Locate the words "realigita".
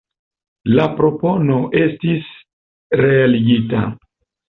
3.07-3.89